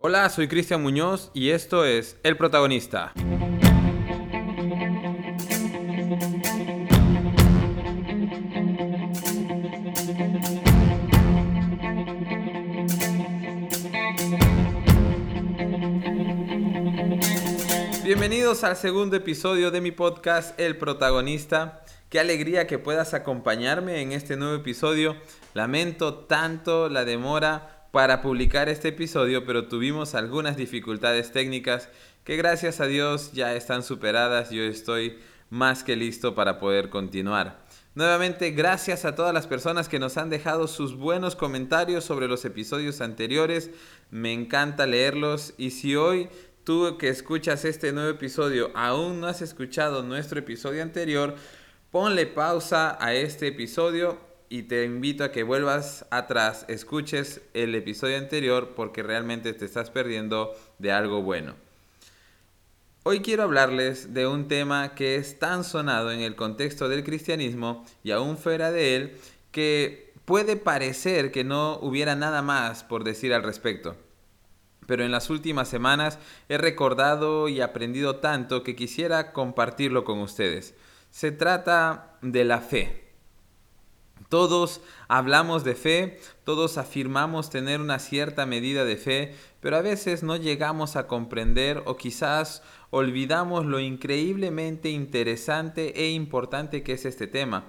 [0.00, 3.12] Hola, soy Cristian Muñoz y esto es El Protagonista.
[18.04, 21.82] Bienvenidos al segundo episodio de mi podcast El Protagonista.
[22.08, 25.16] Qué alegría que puedas acompañarme en este nuevo episodio.
[25.54, 31.88] Lamento tanto la demora para publicar este episodio, pero tuvimos algunas dificultades técnicas
[32.24, 34.50] que gracias a Dios ya están superadas.
[34.50, 35.18] Yo estoy
[35.50, 37.64] más que listo para poder continuar.
[37.94, 42.44] Nuevamente, gracias a todas las personas que nos han dejado sus buenos comentarios sobre los
[42.44, 43.70] episodios anteriores.
[44.10, 46.28] Me encanta leerlos y si hoy
[46.64, 51.34] tú que escuchas este nuevo episodio aún no has escuchado nuestro episodio anterior,
[51.90, 54.18] Ponle pausa a este episodio
[54.50, 59.90] y te invito a que vuelvas atrás, escuches el episodio anterior porque realmente te estás
[59.90, 61.54] perdiendo de algo bueno.
[63.02, 67.86] Hoy quiero hablarles de un tema que es tan sonado en el contexto del cristianismo
[68.02, 69.16] y aún fuera de él
[69.50, 73.96] que puede parecer que no hubiera nada más por decir al respecto.
[74.86, 76.18] Pero en las últimas semanas
[76.48, 80.74] he recordado y aprendido tanto que quisiera compartirlo con ustedes.
[81.10, 83.07] Se trata de la fe.
[84.28, 90.22] Todos hablamos de fe, todos afirmamos tener una cierta medida de fe, pero a veces
[90.22, 97.26] no llegamos a comprender o quizás olvidamos lo increíblemente interesante e importante que es este
[97.26, 97.64] tema.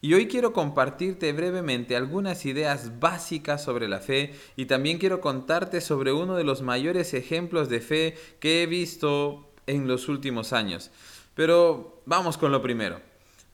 [0.00, 5.80] Y hoy quiero compartirte brevemente algunas ideas básicas sobre la fe y también quiero contarte
[5.80, 10.92] sobre uno de los mayores ejemplos de fe que he visto en los últimos años.
[11.34, 13.00] Pero vamos con lo primero.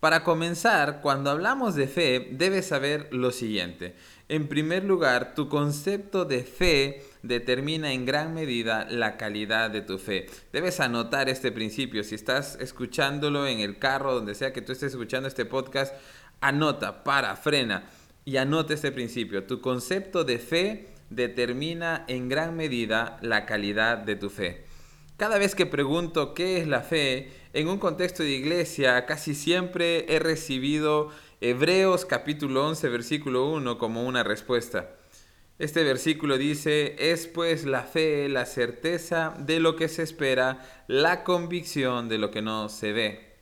[0.00, 3.94] Para comenzar, cuando hablamos de fe, debes saber lo siguiente.
[4.28, 9.98] En primer lugar, tu concepto de fe determina en gran medida la calidad de tu
[9.98, 10.26] fe.
[10.52, 12.04] Debes anotar este principio.
[12.04, 15.94] Si estás escuchándolo en el carro, donde sea que tú estés escuchando este podcast,
[16.40, 17.84] anota, para, frena
[18.24, 19.44] y anota este principio.
[19.44, 24.64] Tu concepto de fe determina en gran medida la calidad de tu fe.
[25.16, 30.12] Cada vez que pregunto qué es la fe, en un contexto de iglesia, casi siempre
[30.12, 31.10] he recibido
[31.40, 34.90] Hebreos capítulo 11, versículo 1 como una respuesta.
[35.60, 41.22] Este versículo dice, es pues la fe, la certeza de lo que se espera, la
[41.22, 43.34] convicción de lo que no se ve.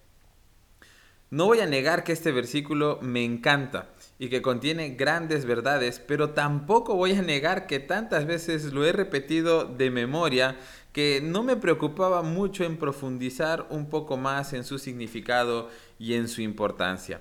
[1.30, 6.30] No voy a negar que este versículo me encanta y que contiene grandes verdades, pero
[6.30, 10.58] tampoco voy a negar que tantas veces lo he repetido de memoria
[10.92, 16.28] que no me preocupaba mucho en profundizar un poco más en su significado y en
[16.28, 17.20] su importancia.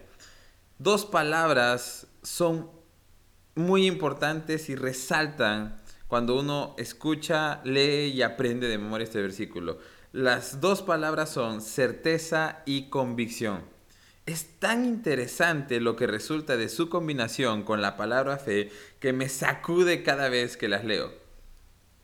[0.77, 2.69] Dos palabras son
[3.55, 9.79] muy importantes y resaltan cuando uno escucha, lee y aprende de memoria este versículo.
[10.11, 13.61] Las dos palabras son certeza y convicción.
[14.25, 19.29] Es tan interesante lo que resulta de su combinación con la palabra fe que me
[19.29, 21.20] sacude cada vez que las leo.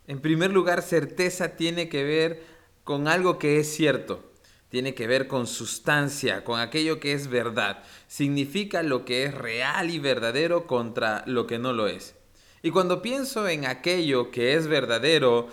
[0.07, 2.41] En primer lugar, certeza tiene que ver
[2.85, 4.31] con algo que es cierto,
[4.69, 7.83] tiene que ver con sustancia, con aquello que es verdad.
[8.07, 12.15] Significa lo que es real y verdadero contra lo que no lo es.
[12.63, 15.49] Y cuando pienso en aquello que es verdadero,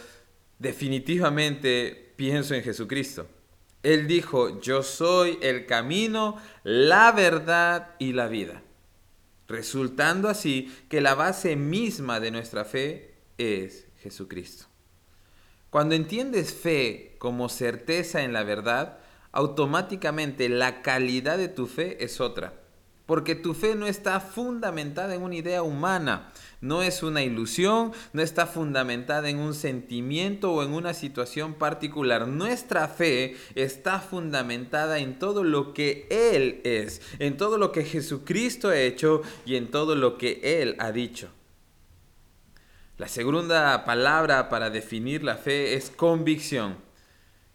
[0.60, 3.26] definitivamente pienso en Jesucristo.
[3.82, 8.62] Él dijo, yo soy el camino, la verdad y la vida.
[9.46, 14.66] Resultando así que la base misma de nuestra fe es Jesucristo.
[15.70, 18.98] Cuando entiendes fe como certeza en la verdad,
[19.32, 22.52] automáticamente la calidad de tu fe es otra.
[23.06, 28.22] Porque tu fe no está fundamentada en una idea humana, no es una ilusión, no
[28.22, 32.28] está fundamentada en un sentimiento o en una situación particular.
[32.28, 38.68] Nuestra fe está fundamentada en todo lo que Él es, en todo lo que Jesucristo
[38.68, 41.30] ha hecho y en todo lo que Él ha dicho.
[42.96, 46.76] La segunda palabra para definir la fe es convicción,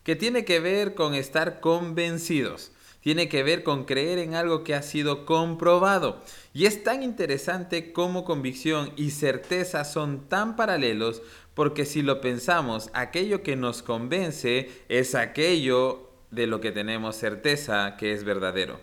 [0.04, 2.72] que tiene que ver con estar convencidos
[3.02, 6.22] tiene que ver con creer en algo que ha sido comprobado.
[6.54, 11.22] Y es tan interesante como convicción y certeza son tan paralelos
[11.54, 17.96] porque si lo pensamos, aquello que nos convence es aquello de lo que tenemos certeza
[17.98, 18.80] que es verdadero.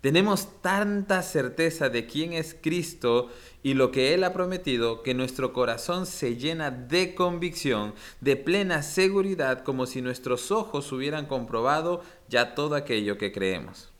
[0.00, 3.30] Tenemos tanta certeza de quién es Cristo
[3.68, 7.92] y lo que Él ha prometido que nuestro corazón se llena de convicción,
[8.22, 13.90] de plena seguridad, como si nuestros ojos hubieran comprobado ya todo aquello que creemos.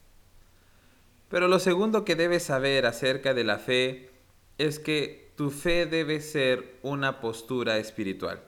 [1.29, 4.09] Pero lo segundo que debes saber acerca de la fe
[4.57, 8.41] es que tu fe debe ser una postura espiritual.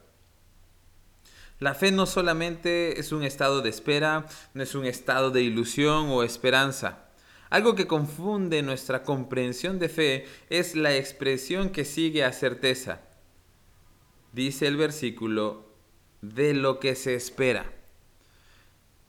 [1.60, 4.26] La fe no solamente es un estado de espera,
[4.56, 7.11] no es un estado de ilusión o esperanza.
[7.52, 13.02] Algo que confunde nuestra comprensión de fe es la expresión que sigue a certeza.
[14.32, 15.66] Dice el versículo,
[16.22, 17.66] de lo que se espera.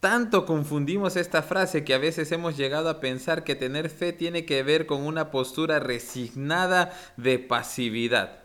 [0.01, 4.45] Tanto confundimos esta frase que a veces hemos llegado a pensar que tener fe tiene
[4.45, 8.41] que ver con una postura resignada de pasividad.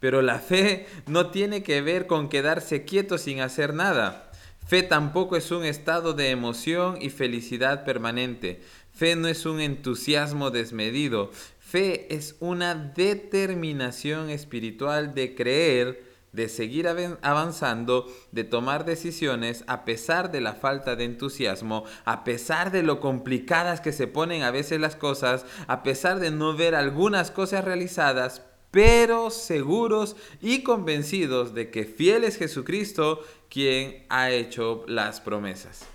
[0.00, 4.32] Pero la fe no tiene que ver con quedarse quieto sin hacer nada.
[4.66, 8.62] Fe tampoco es un estado de emoción y felicidad permanente.
[8.94, 11.30] Fe no es un entusiasmo desmedido.
[11.58, 16.88] Fe es una determinación espiritual de creer de seguir
[17.22, 22.98] avanzando, de tomar decisiones a pesar de la falta de entusiasmo, a pesar de lo
[22.98, 27.64] complicadas que se ponen a veces las cosas, a pesar de no ver algunas cosas
[27.64, 28.42] realizadas,
[28.72, 35.93] pero seguros y convencidos de que fiel es Jesucristo quien ha hecho las promesas.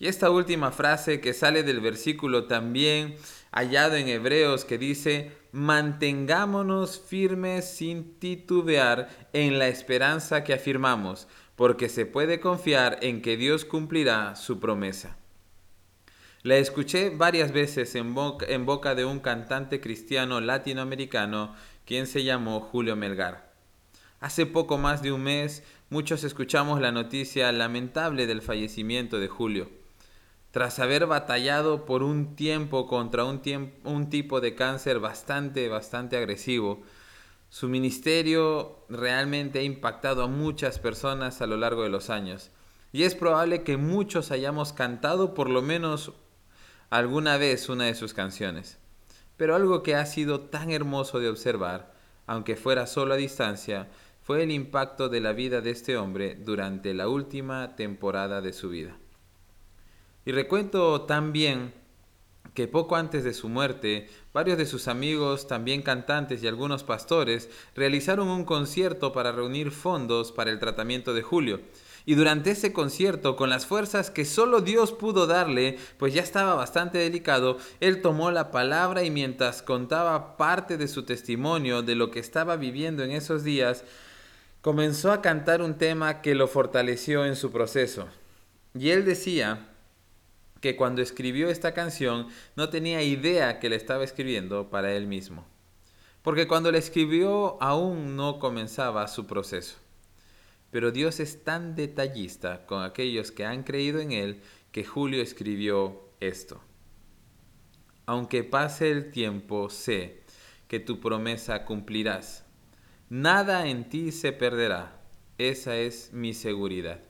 [0.00, 3.16] Y esta última frase que sale del versículo también
[3.52, 11.90] hallado en Hebreos que dice, mantengámonos firmes sin titubear en la esperanza que afirmamos, porque
[11.90, 15.18] se puede confiar en que Dios cumplirá su promesa.
[16.42, 21.54] La escuché varias veces en boca, en boca de un cantante cristiano latinoamericano
[21.84, 23.52] quien se llamó Julio Melgar.
[24.18, 29.79] Hace poco más de un mes muchos escuchamos la noticia lamentable del fallecimiento de Julio.
[30.50, 33.40] Tras haber batallado por un tiempo contra un,
[34.10, 36.82] tipo de cáncer bastante, bastante agresivo,
[37.50, 42.50] su ministerio realmente ha impactado a muchas personas a lo largo de los años.
[42.90, 46.12] Y es probable que muchos hayamos cantado por lo menos
[46.90, 48.78] alguna vez una de sus canciones.
[49.36, 51.94] Pero algo que ha sido tan hermoso de observar,
[52.26, 53.88] aunque fuera solo a distancia,
[54.20, 58.68] fue el impacto de la vida de este hombre durante la última temporada de su
[58.68, 58.96] vida.
[60.32, 61.72] Recuento también
[62.54, 67.48] que poco antes de su muerte, varios de sus amigos, también cantantes y algunos pastores,
[67.74, 71.60] realizaron un concierto para reunir fondos para el tratamiento de Julio.
[72.06, 76.54] Y durante ese concierto, con las fuerzas que solo Dios pudo darle, pues ya estaba
[76.54, 82.10] bastante delicado, él tomó la palabra y mientras contaba parte de su testimonio de lo
[82.10, 83.84] que estaba viviendo en esos días,
[84.60, 88.08] comenzó a cantar un tema que lo fortaleció en su proceso.
[88.74, 89.69] Y él decía
[90.60, 95.46] que cuando escribió esta canción no tenía idea que le estaba escribiendo para él mismo.
[96.22, 99.76] Porque cuando la escribió aún no comenzaba su proceso.
[100.70, 104.40] Pero Dios es tan detallista con aquellos que han creído en Él
[104.70, 106.60] que Julio escribió esto.
[108.06, 110.22] Aunque pase el tiempo, sé
[110.68, 112.44] que tu promesa cumplirás.
[113.08, 115.00] Nada en ti se perderá.
[115.38, 117.00] Esa es mi seguridad.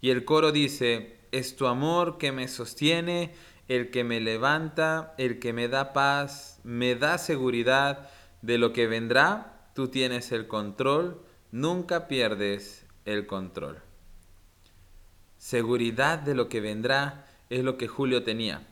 [0.00, 3.34] Y el coro dice, es tu amor que me sostiene,
[3.68, 8.10] el que me levanta, el que me da paz, me da seguridad
[8.42, 11.20] de lo que vendrá, tú tienes el control,
[11.52, 13.78] nunca pierdes el control.
[15.38, 18.66] Seguridad de lo que vendrá es lo que Julio tenía.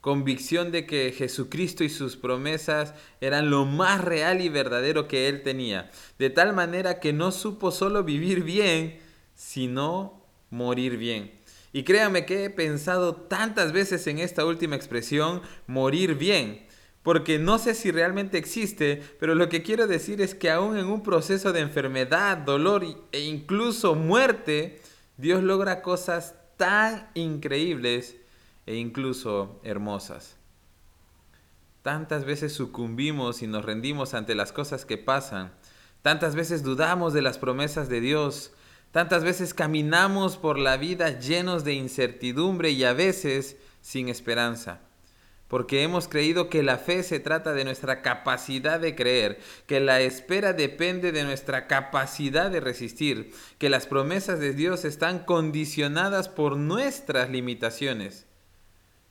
[0.00, 5.42] Convicción de que Jesucristo y sus promesas eran lo más real y verdadero que él
[5.42, 5.90] tenía.
[6.18, 8.98] De tal manera que no supo solo vivir bien,
[9.34, 11.32] sino morir bien.
[11.72, 16.66] Y créame que he pensado tantas veces en esta última expresión, morir bien,
[17.02, 20.86] porque no sé si realmente existe, pero lo que quiero decir es que aún en
[20.86, 24.80] un proceso de enfermedad, dolor e incluso muerte,
[25.16, 28.16] Dios logra cosas tan increíbles
[28.66, 30.36] e incluso hermosas.
[31.82, 35.52] Tantas veces sucumbimos y nos rendimos ante las cosas que pasan.
[36.02, 38.52] Tantas veces dudamos de las promesas de Dios.
[38.92, 44.80] Tantas veces caminamos por la vida llenos de incertidumbre y a veces sin esperanza,
[45.46, 50.00] porque hemos creído que la fe se trata de nuestra capacidad de creer, que la
[50.00, 56.56] espera depende de nuestra capacidad de resistir, que las promesas de Dios están condicionadas por
[56.56, 58.26] nuestras limitaciones.